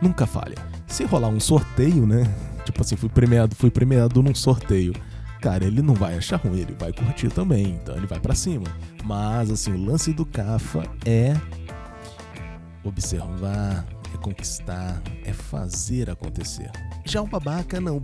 [0.00, 0.56] nunca falha.
[0.86, 2.24] Se rolar um sorteio, né?
[2.64, 4.92] Tipo assim, fui premiado, fui premiado num sorteio
[5.42, 8.64] cara, ele não vai achar ruim, ele vai curtir também, então ele vai para cima.
[9.04, 11.34] Mas assim, o lance do Cafa é
[12.84, 16.70] observar, é conquistar, é fazer acontecer.
[17.04, 18.00] Já o babaca, não.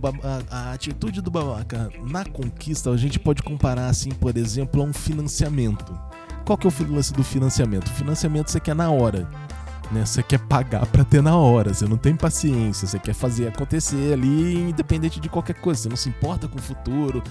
[0.51, 4.91] A, atitude do babaca na conquista, a gente pode comparar, assim, por exemplo, a um
[4.91, 5.97] financiamento.
[6.45, 7.87] Qual que é o lance do financiamento?
[7.87, 9.29] O financiamento você quer na hora.
[9.91, 10.05] Né?
[10.05, 14.13] Você quer pagar para ter na hora, você não tem paciência, você quer fazer acontecer
[14.13, 17.23] ali, independente de qualquer coisa, você não se importa com o futuro,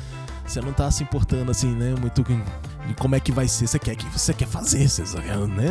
[0.45, 3.79] você não tá se importando assim, né, muito de como é que vai ser, você
[3.79, 5.69] quer que você quer fazer, você né?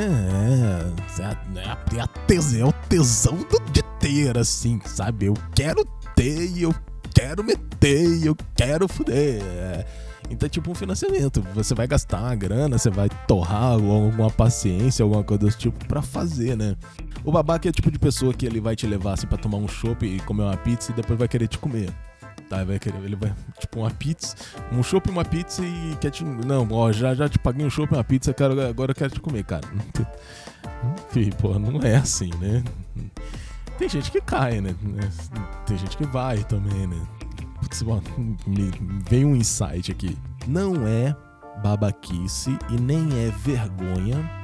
[1.17, 3.37] É, é, é, a, é, a tes, é o tesão
[3.71, 5.25] de ter, assim, sabe?
[5.25, 5.83] Eu quero
[6.15, 6.73] ter e eu
[7.13, 9.41] quero meter e eu quero fuder.
[9.43, 10.06] É.
[10.29, 11.41] Então é tipo um financiamento.
[11.53, 16.01] Você vai gastar uma grana, você vai torrar alguma paciência, alguma coisa desse tipo pra
[16.01, 16.75] fazer, né?
[17.23, 19.57] O babaca é o tipo de pessoa que ele vai te levar assim pra tomar
[19.57, 21.89] um chopp e comer uma pizza e depois vai querer te comer.
[22.49, 24.35] Tá, vai querer, ele vai, tipo, uma pizza,
[24.71, 26.23] um chopp e uma pizza e quer te.
[26.23, 29.13] Não, ó, já, já te paguei um chopp e uma pizza, quero, agora eu quero
[29.13, 29.67] te comer, cara.
[31.11, 32.63] Enfim, pô, não é assim, né?
[33.77, 34.73] Tem gente que cai, né?
[35.65, 37.01] Tem gente que vai também, né?
[37.59, 37.83] Putz,
[38.45, 38.71] me
[39.09, 40.17] veio um insight aqui.
[40.47, 41.15] Não é
[41.61, 44.37] babaquice e nem é vergonha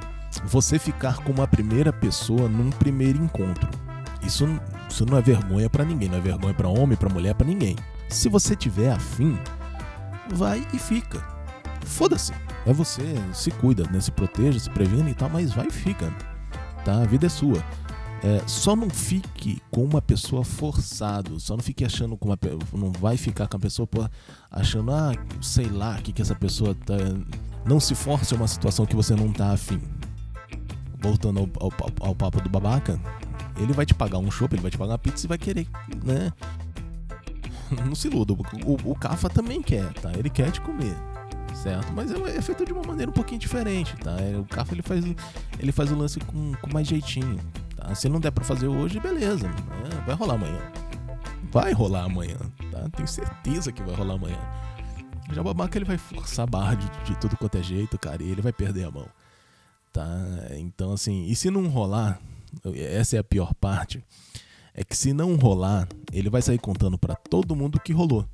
[0.46, 3.70] você ficar com uma primeira pessoa num primeiro encontro.
[4.22, 4.48] Isso,
[4.90, 7.76] isso não é vergonha para ninguém, não é vergonha para homem, para mulher, para ninguém.
[8.10, 9.38] Se você tiver afim,
[10.34, 11.22] vai e fica.
[11.86, 12.34] Foda-se.
[12.66, 14.00] É você, se cuida, né?
[14.00, 16.12] Se proteja, se previne e tal, mas vai e fica.
[16.86, 17.02] Tá?
[17.02, 17.64] A vida é sua.
[18.24, 22.40] É, só não fique com uma pessoa forçado, só não fique achando com uma
[22.72, 23.88] não vai ficar com a pessoa
[24.50, 26.96] achando, ah, sei lá, que que essa pessoa tá.
[27.66, 29.82] Não se force a uma situação que você não tá afim.
[31.02, 32.98] Voltando ao, ao, ao papo do babaca,
[33.58, 35.68] ele vai te pagar um chopp, ele vai te pagar uma pizza e vai querer,
[36.04, 36.32] né?
[37.86, 38.34] não se iluda.
[38.34, 40.12] O, o Cafa também quer, tá?
[40.18, 40.96] Ele quer te comer.
[41.54, 41.94] Certo?
[41.94, 44.18] Mas é, é feito de uma maneira um pouquinho diferente, tá?
[44.20, 45.06] É, o Cafa ele faz,
[45.60, 47.40] ele faz o lance com, com mais jeitinho.
[47.84, 47.94] Tá?
[47.96, 49.48] Se não der para fazer hoje, beleza.
[49.48, 50.72] É, vai rolar amanhã.
[51.52, 52.38] Vai rolar amanhã,
[52.72, 52.90] tá?
[52.96, 54.40] Tenho certeza que vai rolar amanhã.
[55.32, 58.24] Já o babaca ele vai forçar a barra de, de tudo quanto é jeito, cara,
[58.24, 59.08] e ele vai perder a mão.
[59.92, 60.08] Tá?
[60.58, 62.20] Então, assim, e se não rolar,
[62.76, 64.04] essa é a pior parte,
[64.74, 68.26] é que se não rolar, ele vai sair contando para todo mundo que rolou.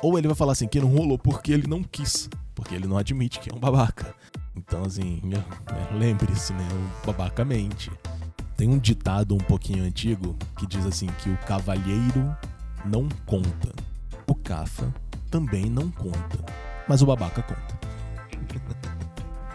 [0.00, 2.96] Ou ele vai falar assim que não rolou porque ele não quis, porque ele não
[2.96, 4.14] admite que é um babaca.
[4.54, 5.20] Então, assim,
[5.92, 6.68] lembre-se, né?
[7.02, 7.90] O babaca mente.
[8.58, 12.36] Tem um ditado um pouquinho antigo que diz assim que o cavalheiro
[12.84, 13.72] não conta.
[14.26, 14.92] O cafa
[15.30, 16.44] também não conta.
[16.88, 17.78] Mas o babaca conta.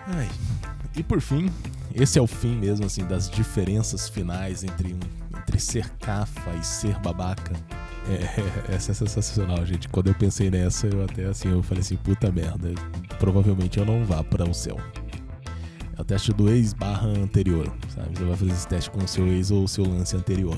[0.08, 0.30] Ai.
[0.96, 1.52] E por fim,
[1.94, 4.96] esse é o fim mesmo, assim, das diferenças finais entre,
[5.38, 7.54] entre ser cafa e ser babaca.
[8.08, 9.90] É, essa é sensacional, gente.
[9.90, 12.74] Quando eu pensei nessa, eu até assim, eu falei assim, puta merda,
[13.20, 14.78] provavelmente eu não vá para o céu.
[15.98, 18.18] É o teste do ex barra anterior, sabe?
[18.18, 20.58] Você vai fazer esse teste com o seu ex ou o seu lance anterior.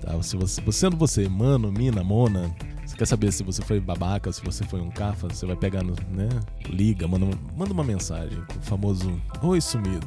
[0.00, 0.22] Tá?
[0.22, 2.50] Se você, sendo você, mano, mina, mona,
[2.84, 5.82] você quer saber se você foi babaca, se você foi um cafa, você vai pegar
[5.82, 6.28] no, né?
[6.68, 10.06] Liga, manda, manda uma mensagem com o famoso Oi sumido.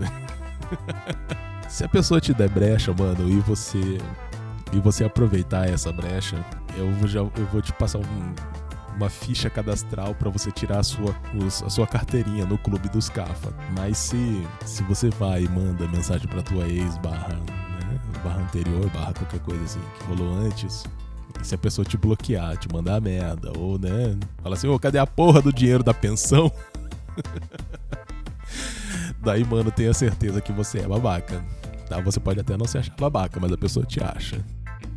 [1.70, 3.98] se a pessoa te der brecha, mano, e você
[4.74, 6.44] e você aproveitar essa brecha,
[6.78, 8.36] eu já eu vou te passar um,
[8.98, 11.16] uma ficha cadastral para você tirar a sua,
[11.66, 13.54] a sua carteirinha no clube dos CAFA.
[13.78, 18.90] Mas se, se você vai e manda mensagem pra tua ex barra, né, barra anterior,
[18.90, 20.84] barra qualquer coisa assim que rolou antes,
[21.44, 24.98] se a pessoa te bloquear, te mandar merda, ou né, fala assim, ô, oh, cadê
[24.98, 26.52] a porra do dinheiro da pensão?
[29.22, 31.44] Daí, mano, tenha certeza que você é babaca.
[31.88, 32.00] Tá?
[32.02, 34.44] Você pode até não se achar babaca, mas a pessoa te acha.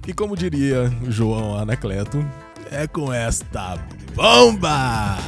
[0.07, 2.24] E como diria João Anacleto,
[2.71, 3.77] é com esta
[4.14, 5.18] bomba!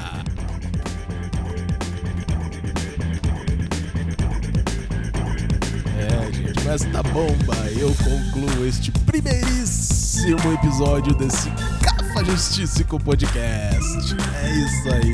[5.99, 11.51] É, gente, com esta bomba eu concluo este primeiríssimo episódio desse
[11.82, 14.16] Cafa Justíssico Podcast.
[14.43, 15.12] É isso aí.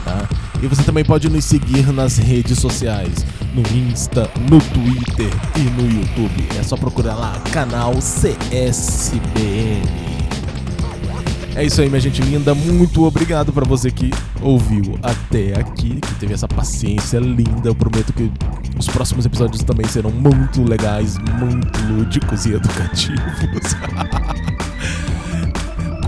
[0.05, 0.29] tá?
[0.63, 5.89] E você também pode nos seguir nas redes sociais, no Insta, no Twitter e no
[5.89, 6.49] YouTube.
[6.59, 8.51] É só procurar lá, canal CSBN.
[11.61, 12.55] É isso aí, minha gente linda.
[12.55, 17.69] Muito obrigado para você que ouviu até aqui, que teve essa paciência linda.
[17.69, 18.33] Eu prometo que
[18.79, 23.77] os próximos episódios também serão muito legais, muito lúdicos e educativos.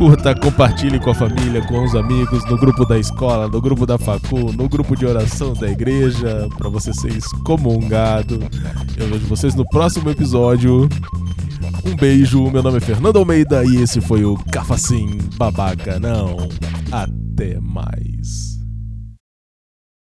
[0.02, 3.96] Curta, compartilhe com a família, com os amigos, no grupo da escola, no grupo da
[3.96, 8.40] facu, no grupo de oração da igreja, para você ser excomungado.
[8.96, 10.88] Eu vejo vocês no próximo episódio.
[11.86, 16.48] Um beijo, meu nome é Fernando Almeida e esse foi o Cafacim Babaca Não.
[16.90, 18.51] Até mais.